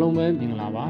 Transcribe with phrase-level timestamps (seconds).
[0.00, 0.86] အားလုံးပဲမင်္ဂလာပါ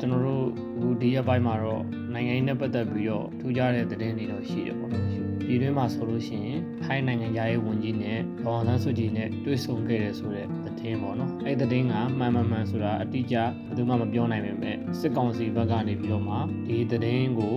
[0.00, 0.44] ကျွန်တော်တို့
[0.76, 1.82] အခုဒီရက်ပိုင်းမှာတော့
[2.14, 5.06] နိုင်ငံရေးနဲ့ပတ်သက်ပြီးတော့ထူးခြားတဲ့သတင်းတွေတော့ရှိတယ်ပေါ့နော်
[5.46, 17.56] ပြည်တွင်းမှာဆိုလို့ရှိရင်ထိုင်းနိုင်ငံသားရေးဝန်ကြီးနဲ့ဒေါ်အောင်ဆန်းစုကြည်နဲ့တွေ့ဆုံခဲ့တယ်ဆိုတဲ့သတင်းပေါ့နော်အဲ့ဒီသတင်းကမှန်မှန်မှန်ဆိုတာအတိအကျဘယ်သူမှမပြောနိုင်ပေမဲ့စစ်ကောင်စီဘက်ကနေပြီးတော့မှဒီသတင်းကို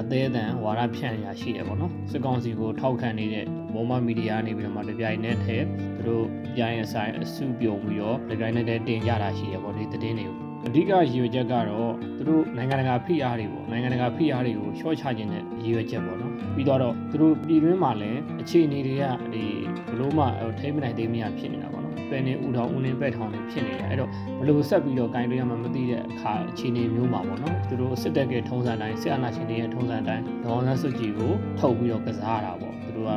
[0.00, 3.44] အသေးအတန်ဝါဒဖြန့်ရရှိတယ်ပေါ့နော်စစ်ကောင်စီကိုထောက်ခံနေတဲ့
[3.74, 6.24] ဘောမမီဒီယာနေပြီးတော့မှတပြိုင်နက်တည်းသူတို့
[6.54, 19.44] ပြိုင်အဆိုင်အစုပြုံပြီးတော့တပြိုင်နက်တည်းတင်ကြတာရှိတယ်ပေါ့ဒီသတင်းတွေကို အဓိကရည်ရွယ်ချက်ကတော့သူတို့နိုင်ငံတကာဖိအားတွေပေါ့နိုင်ငံတကာဖိအားတွေကိုရှော့ချခြင်းနဲ့ရည်ရွယ်ချက်ပေါ့နော်ပြီးတော့သူတို့ပြည်တွင်းမှာလည်းအခြေအနေတွေကဒီ
[19.90, 20.24] ဘလို့မှ
[20.58, 33.12] ထိမ့်မနိုင်သေးမရဖြစ်နေတာပေါ့နော်ပယ်နေဥထောင်ဦးနေပဲ့ထောင်နေဖြစ်နေတယ်အဲ့တော့ဘလို့ဆက်ပြီးတော့ဂိုင်းတွေမှမသိတဲ့အခါအခြေအနေမျိုးမှာပေါ့နော်သူတို့စစ်တပ်ကထုံးစံတိုင်းစစ်အာဏာရှင်တွေရဲ့ထုံးစံတိုင်းဒေါ်အောင်ဆန်းစုကြည်ကိုထုတ်ပြီးတော့ကစားတာပေါ့သူတို့က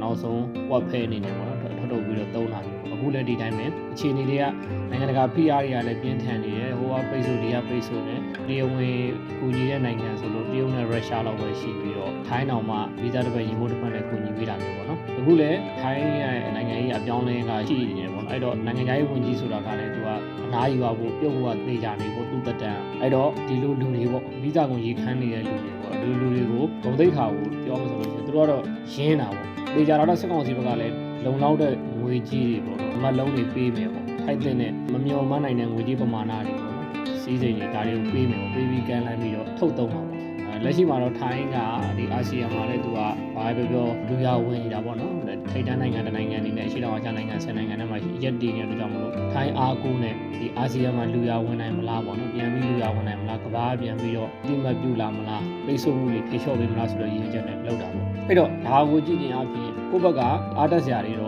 [0.00, 1.57] နောက်ဆုံးဝက်ဖဲအနေနဲ့ပေါ့နော်
[1.92, 4.44] ထုတ်ထုတ်ပြီးတော့သုံးတာမျိုးအခုလည်းဒီတိုင်းပဲအခြေအနေတွေက
[4.90, 8.16] နိုင်ငံတကာ PR တွေကလည်းပြင်းထန်နေတယ်ဟိုကပိတ်ဆို့ဒီကပိတ်ဆို့နေ
[8.48, 9.00] တရားဝင်
[9.38, 20.08] ကူညီတဲ့နိုင်ငံဆိုလို့တရုတ်နဲ့ရုရှားလောက်ပဲရှိပြီးတော့ထိုင်းတောင်မှဗီဇာတစ်ပတ်ရင်မို့တစ်ပတ်နဲ့ကူညီပေးတာမျိုးပေါ့နော်အခုလည်းထိုင်းရဲ့နိုင်ငံရေးအပြောင်းလဲကရှိနေတယ်ပေါ့နော်အဲ့တော့နိုင်ငံရေးဝန်ကြီးဆိုတာကလည်းသူက
[20.46, 28.62] အနားယူပါဖို့ပြုတ်ဖို့ကသိကြနေဖို့သူ့တက်တန်အဲ့တော့ဒီလိုလူတွေပေါ့ဗီဇာကိုရေခမ်းနေတဲ့လူတွေပေါ့ဒီလူတွေကိုဂုံသိက္ခာကိုပြောမှဆိုလို့ရှိရင်သူတို့ကတော့
[28.94, 36.88] ရင်းတာပေါ့သိကြတော့စစ်ကောင်စီဘက်ကလည်း လုံလောက်တဲ့ငွေကြီးတွေပေါ့နော်အမလုံးတွေပေးမယ်ပေါ့ထိုက်တဲ့နဲ့မမျော်မှန်းနိုင်တဲ့ငွေကြီးပမာဏတွေပေါ့နော်
[37.22, 40.17] စီးစိမ်တွေဒါတွေကိုပေးမယ်ပေါ့ပေးပြီးကန်လိုက်ပြီးတော့ထုတ်သုံးပါပေါ့
[40.64, 41.56] လက်ရှိမှာတော့ထိုင်းက
[41.98, 42.98] ဒီအာဆီယံမှာလည်းသူက
[43.36, 45.14] ဘာပဲပြောလူရဝင်နေတာပေါ့နော်
[45.50, 60.20] ထိပ်တန်းနိုင်ငံတစ်နိုင်ငံအနေနဲ့အရှေ့တောင်အာရှနိုင်ငံ10နိုင်ငံနဲ့မှရက်တည်နေတဲ့ကြောင့်မလို့ထိုင်းအားကိုးနဲ့ဒီအာဆီယံမှာလူရဝင်နိုင်မလားပေါ့နော်ပြန်ပြီးလူရဝင်နိုင်မလားကဘာပြန်ပြီးတော့ဒီမပြူလာမလားပိတ်ဆို့မှုတွေဖြေလျှော့ပေးမလားဆိုတော့ရည်ရွယ်ချက်နဲ့လုပ်တာပေါ့အဲ့တော့ဒါကိုကြည့်ရင်အပြင်ကိုယ့်ဘက်က
[60.58, 61.27] အားတက်စရာတွေတော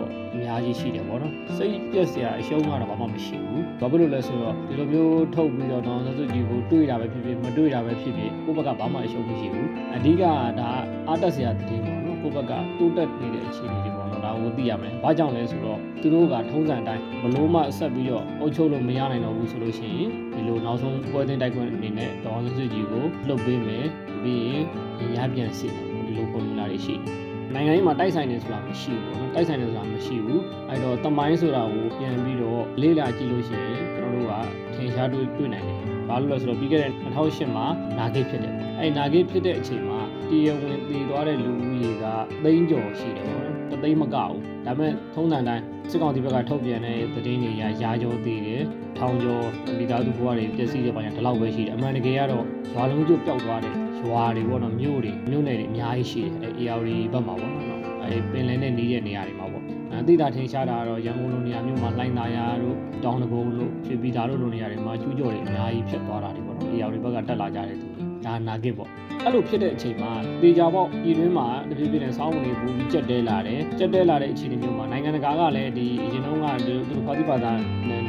[0.51, 10.23] များကြီးရှိတယ်ပေါ့နော်စိတ်ပြက်စရာအရှုံးကတော့ဘာမှမရှိဘူးဘာဖြစ်လို့လဲဆိုတော့ဒီလိုမျိုးထုတ်ပြီးတော့ဒေါန်ဆစုကြည်ကိုတွေးတာပဲဖြစ်ဖြစ်မတွေးတာပဲဖြစ်ဖြစ်ကိုယ့်ဘက်ကဘာမှအရှုံးမရှိဘူးအဓိက
[10.59, 10.69] ဒါ
[11.07, 23.85] အားတက်စရာတည်ပေါ့နော်ကိုယ့်ဘက်ကတိုးတက်နေတဲ့အခြေအနေတွေပေါ့နော်ဒါကိုသိရမယ်ဘာကြောင့်လဲဆိုတော့သူတို့ကထုံးစံတိုင်းဘလို့မှဆက်ပြီးတော့အုပ်ချုပ်လို့မရနိုင်တော့ဘူးဆိုလို့ရှိရင်ဒီလိုနောက်ဆုံးပွဲတင်တိုက်ခွင့်အနေနဲ့ဒေါန်ဆစုကြည်ကိုလှုပ်ပေးမယ်
[24.23, 24.39] ပြီး
[24.99, 34.33] ရင်ရပြန်စစ်တယ်ဒီလိုပုံလာတွေရှိတယ် နိုင်ငံရေးမှာတိုက်ဆိုင်နေဆိုတာမရှိဘူးပေါ့နော်တိုက်ဆိုင်နေဆိုတာမရှိဘူးအဲ့တော့တမိုင်းဆိုတာကိုပြန်ပြီးတော့လေ့လာကြည့်လို့ရှိရင်ကျွန်တော်တို့က
[34.75, 37.65] ထင်ရှားတွေ့တွေ့နိုင်တယ်ဘာလို့လဲဆိုတော့ပြီးခဲ့တဲ့2008မှာ
[37.97, 42.05] နာဂိတ်ဖြစ်တယ်ပေါ့အဲ့နာဂိတ်ဖြစ်တဲ့အချိန်မှာတရားဝင်တည်သွားတဲ့လူဦးရေက
[42.43, 48.63] သိန်းကျော်ရှိတယ်ပေါ့နော်တသိန်းမကဘူးဒါပေမဲ့ထုံးစံတိုင်းစစ်ကောင်စီဘက်ကထုတ်ပြန်တဲ့သတင်းတွေရာရာကျော်တည်တယ်
[48.97, 49.45] ထောင်ကျော်
[49.77, 53.75] မိသားစုဘဝတွေပျက်စီးတဲ့ပိုင်းကဒီလောက်ပဲရှိတယ်အမှန်တကယ်ကတော့ရွာလုံးကျပျောက်သွားတယ်
[54.07, 56.81] ရွာတွေပေါ့နော်မြို့တွေမြို့နယ်တွေအများကြီးရှိတယ်အဲ AR
[57.13, 59.63] ဘက်မှာပေါ့နော်အဲပင်လယ်နဲ့နီးတဲ့နေရာတွေမှာပေါ့
[59.93, 68.89] အသိတာထင်ရှားတာကတော့ရန်ကုန်လိုနေရာမျိုးမှာလှိုင်းသာယာတို့တောင်တကုန်းတို့ဖြစ်ပြီးသားတို့လိုနေရာတွေမှာကျူးကျော်တွေအများကြီးဖြစ်သွားတာတွေပေါ့နော် AR ဘက်ကတက်လာကြတဲ့သူတွေဒါနာဂစ်ပေါ့
[69.23, 77.51] အဲ့လိုဖြစ်တဲ့အချိန်မှာတေချာပေါက်ပြည်တွင်းမှာတဖြည်းဖြည်းနဲ့စောင်းဝင်ပူပြီးကြက်တဲလာတယ်ကြက်တဲလာတဲ့အခြေအနေမျိုးမှာနိုင်ငံတကာကလည်းဒီအရင်တုန်းကသူတို့ဖာတိပါတာ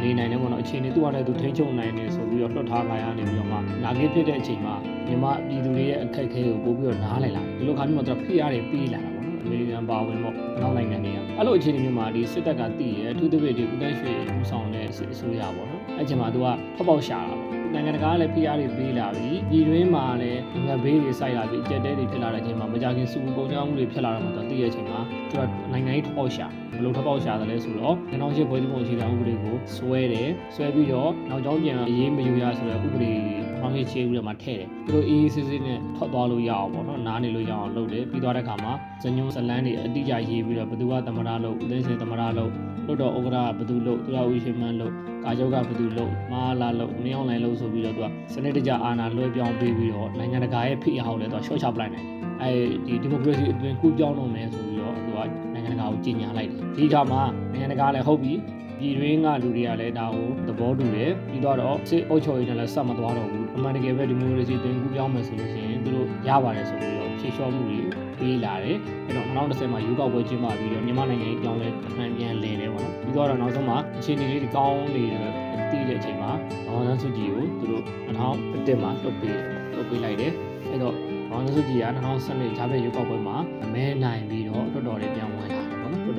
[0.03, 4.75] နေနိုင်တယ်ပေါ့နော်အခြေအနေသူ့အနေနဲ့သူထိန်းချုပ်နိုင်တယ်ဆိုပြီးတော့လွှတ်ထားခိုင်းရနေပြီးတော့မှနာဂစ်ဖြစ်တဲ့အချိန်မှာ
[5.07, 16.47] မြန်မာပြည်သူတွေရဲ့အခက်အခဲကိုပို့ပြီးတော့နားလည်လာဒီလိုခါမျိုးမှာသူဖိအားတွေပေးလာတာပေါ့နော်အမေရိကန်ပါဝင်ပေါ့နောက်နိုင်ငံတွေကအဲ့လိုအခြေအနေမျိုးမှာဒီစစ်တပ်ကတည်ရအထူးသဖြင့်ဒီဦးတန်းရွှေဦးဆောင်တဲ့စစ်အစိုးရပေါ့နော်အဲ့ချိန်မှာသူက
[16.77, 25.01] ထောက်ပေါက်ရှာတာပေါ့နိုင်ငံတကာကလည်း PR တွေပေးလာပြီပြည်တွင်းမှာလည်းငါဘေးတွေစိုက်လာပြီအကျက်တဲတွေဖြစ်လာတဲ့အချိန်မှာမကြခင်စုပုံကြောင်းမှုတွေဖြစ်လာတော့မှသူသိတဲ့အချိန်မှာ
[25.33, 33.13] သူကနိုင်ငံရေးထောက်ပေါက်ရှာဘယ်လိုထောက်ပေါက်ရှာတယ်လဲဆိုတော့နိုင်ငံတော်ရှိဖွဲ့စည်းပုံအခြေခံဥပဒေကိုဆွဲတယ်ဆွဲပြီးတော့နောက်ကျောင်းပြန်အရေးမယူရဆိုတဲ့ဥပဒေ
[33.59, 38.73] ဖောင်ချေဥပဒေမှာထည့်တယ်သူတို့အေးအေးဆေးဆေးနဲ့ထွက်သွားလို့ရအောင်ပေါ့နော်နားနေလို့ရအောင်လုပ်တယ်ပြီးသွားတဲ့ခါမှာ
[39.03, 42.51] ဇညုံဇလန်းတွေအတိအကျရေးပြီးတော့ဘယ်သူကသမရလို့ဦးသိန်းစင်သမရလို့
[42.87, 44.93] လို့တော့ဥက္ကရာဘယ်သူလို့သူရဦးရှင်မန်းလို့
[45.25, 52.53] ကာချုပ်ကဘယ်သူလို့မာလာလို့နင်းအောင်လိုင်းလို့ဆိုပြီးတော့သူကစနစ်တကျအာဏာလွှဲပြောင်းပေးပြီးတော့နိုင်ငံတကာရဲ့ဖိအားကိုလည်းသူကရှော့ချပလိုက်နိုင်တယ်အဲ
[52.87, 54.72] ဒီဒီမိုကရေစီအတွင်းကူးပြောင်းလို့မယ်ဆိုပြီး
[55.81, 57.23] တော့သူကနိုင်ငံတကာကိုကြီးညာလိုက်တယ်ဒီခါမှာ
[57.53, 58.33] နိုင်ငံတကာလည်းဟုတ်ပြီ
[58.79, 61.57] ပြည်တွင်းကလူတွေကလည်းဒါကိုသဘောတူတယ်ပြီးတော့
[61.89, 67.79] စစ်အုပ်ချုပ်ရေးနဲ့လည်းဆက်မသွားတော့ဘူးအမှန်တကယ်ပဲဒီမိုကရေစီတွင်ကူးပြောင်းမယ်ဆိုလို့ရှိရင်သူတို့ရပါတယ်ဆိုပြီးတော့ဖြေလျှော့မှုတွေ
[68.19, 68.77] ပေးလာတယ်
[69.07, 75.29] အဲ့တော့2010မှာယူကောက်ပွဲကျင်းပပြီးတော့မြန်မာနိုင်ငံကြီးပြောင်းလဲအမှန်ပြန်လဲတယ်ပေါ့နော်ပြီးတော့နောက်ဆုံးမှာအခြေအနေလေးကောင်းနေတယ်
[75.71, 76.31] တည်တဲ့အချိန်မှာ
[76.67, 79.39] ဒေါ်နန်းစုကြည်ကိုသူတို့2010မှာလွတ်ပေး
[79.75, 80.33] လွတ်ပေးလိုက်တယ်
[80.71, 80.95] အဲ့တော့
[81.31, 81.87] ဒေါ်နန်းစုကြည်က
[82.23, 83.37] 2012ဂျာဘဲယူကောက်ပွဲမှာ
[83.75, 85.62] မဲနိုင်ပြီးတော့တော်တော်လေးပြန်ဝင်လာ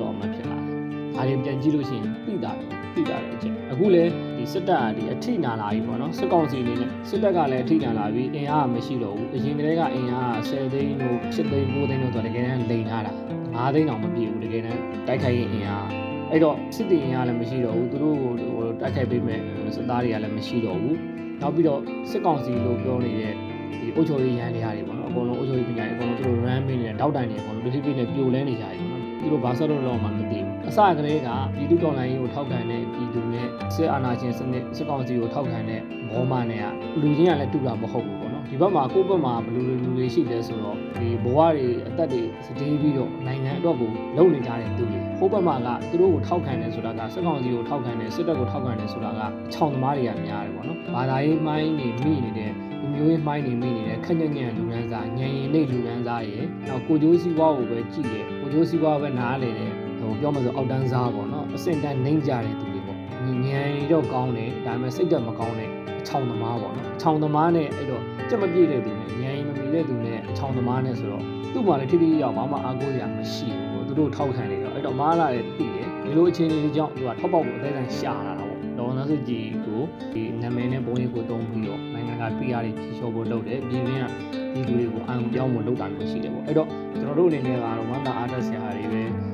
[0.00, 0.74] ပေါ့နော်တော်တော်အမှဖြစ်လာတယ်
[1.16, 2.52] အားရင်ပြန်ကြည့်လို့ရှိရင်သိတာ
[2.94, 13.12] သိတာတဲ့အချက်အခုလည်းဒီစစ်တပ်ကဒီအထိနာလာပြီပေါ့နော်စစ်ကောင်စီအနေနဲ့စစ်တပ်ကလည်းအထိနာလာပြီအင်အားမရှိတော့ဘူးအရင်ကတည်းကအင်အား10သိန်းတို့7သိန်း9သိန်းတို့ဆိုတကယ်တမ်းလိန်ထားတာ
[13.46, 15.88] 9သိန်းတောင်မပြည့်ဘူးတကယ်တမ်းတိုက်ခိုက်ရင်အင်အား
[16.30, 19.40] အဲ့တော့စစ်တီရင်ကလည်းမရှိတော့ဘူးသူတို့ကိုဟိုတိုက်ခိုက်ပေးမဲ့
[19.76, 20.98] စစ်သားတွေကလည်းမရှိတော့ဘူး
[21.40, 21.80] နောက်ပြီးတော့
[22.10, 23.34] စစ်ကောင်စီလို့ပြောနေတဲ့
[23.80, 28.93] ဒီအုပ်ချုပ်ရေးရန်တရားတွေပေါ့နော်အကုန်လုံးအုပ်ချုပ်ရေးပညာတွေအကုန်လုံးသူတို့ run ပေးနေတဲ့တောက်တိုင်တွေအကုန်လုံးတစ်ဖြည်းဖြည်းနဲ့ပြိုလဲနေကြတယ်ပေါ့နော်
[29.24, 35.80] သူတို့ဘာဆက်လို့တော့မှမသိဘူးအစကတည်းကပြည်သူတော်လှန်ရေးကိုထောက်ခံတဲ့ပြည်သူနဲ့စစ်အာဏာရှင်စနစ်စစ်ကောင်စီကိုထောက်ခံတဲ့
[36.10, 36.66] ဘောမနဲ့က
[37.00, 49.20] လူချင်းကလည်းတူတာမဟုတ်ဘူးပေါ့နော်ဒီဘက်မှာကိုယ့်ဘက်မှာဘယ်လိုလူတွေရှိလဲဆိုတော့ဒီဘဝတွေအသက်တွေစတေးပြီးတော့နိုင်ငံအတွက်ကိုလုပ်နေကြတဲ့သူတွေဟိုဘက်မှာကသူတို့ကိုထောက်ခံတယ်ဆိုတာကစစ်ကောင်စီကိုထောက်ခံတယ်စစ်တပ်ကိုထောက်ခံတယ်ဆိုတာက
[49.54, 52.63] ခြောင်သမားတွေကများတယ်ပေါ့နော်ဘာသာရေးမိုင်းနေမိနေတဲ့လူ
[52.96, 62.98] မျိုးရေးမိုင်းနေမိနေတဲ့ခက်ညံ့ညံ့လူရန်စားညံရင်နေလူရန်စားရဲ့နောက်ကိုကျိုးစည်းဝါးကိုပဲကြည့်တယ်ကိုကျိုးစည်းဝါးပဲနားလေတယ်ဟိုပြောမှဆိုအောက်တန်းစားပေါ့နော်အစင်တန်းနှိမ့်ကြတဲ့သူတွေပေါ့
[63.46, 65.68] ညံရီတော့ကောင်းတယ်ဒါပေမဲ့စိတ်တက်မကောင်းတဲ့
[66.00, 79.46] အချောင်သမားပေါ့နော်အချောင်သမားနဲ့အဲ့တော့ကြက်မပြည့်တဲ့သူနဲ့ညံရီမမီတဲ့သူနဲ့အချောင်သမားနဲ့ဆိုတော့သူ့မှာလည်းထိထိရောက်ဘာမှအားကိုးရမရှိဘူးသူတို့ထောက်ခံနေတော့အဲ့တော့မားလာတဲ့တည်တယ်ဒီလိုအခြေအနေတွေကြောင့်သူကထောက်ပေါက်ကိုအသေးစိတ်ရှာလာတာပေါ့ဒေါ်နန်းစုကြည်
[79.84, 84.06] ကိုဒီနာမည်နဲ့ပုံရိပ်ကိုတုံးပြီးတော့နိုင်ငံက PR တွေဖြေလျှော့ဖို့လုပ်တယ်ပြည်တွင်းက
[84.52, 86.68] ဒီလူတွေကိုအာရုံပြောင်းဖို့လုပ်တာမျိုးရှိတယ်ပေါ့အဲ့တော့
[87.00, 89.33] ကျွန်တော်တို့အနေနဲ့ကတော့ဝမ်းသာအားတက်စရာတွေပဲအဲ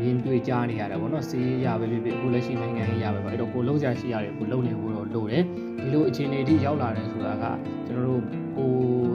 [0.00, 5.44] မြင်တွေ့ကြားနေရတယ်ပေါ့နော်စီးရပဲဖြစ်ဖြစ်အခုလက်ရှိနိုင်ငံရေးရပဲပေါ့အဲ့တော့ကိုလုံးစရာရှိရတယ်ကိုလုံးနေဖို့တော့လိုတယ်
[5.80, 7.44] ဒီလိုအခြေအနေအထိရောက်လာတယ်ဆိုတာက
[7.86, 8.22] ကျွန်တော်တို့
[8.56, 8.72] ကို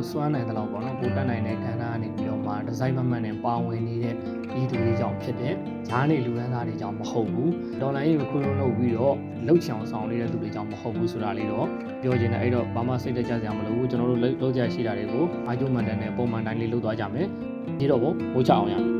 [0.09, 4.15] စွမ်းနိုင်တဲ့လောက်ပေါ့နော်ကိုတက်နိုင်တဲ့ခန္ဓာကနေပြီးတော့မှဒီဇိုင်းမမှန်နဲ့ပါဝင်နေတဲ့
[4.53, 5.53] ဒီသူတွေကြောင့်ဖြစ်တဲ့
[5.89, 7.51] ဈာနေလူရန်သားတွေကြောင့်မဟုတ်ဘူး
[7.81, 9.15] ဒေါ်လာရေးကိုခုလုံးလုပ်ပြီးတော့
[9.47, 11.67] လှုပ်ချောင်ဆောင်နေတဲ့သူတွေကြောင့်မဟုတ်ဘူးဆိုတာလေးတော့
[12.01, 17.27] ပြောချင်တယ်အဲ့တော့ဘာမှစိတ်တကြစရာမလိုဘူးကျွန်တော်တို့လှုပ်ကြရှိတာတွေကိုအာကျုံမှန်တဲ့ပုံမှန်တိုင်းလေးလုပ်သွားကြမယ်
[17.79, 18.94] ဒီတော့ဘိုးချအောင်ရမယ်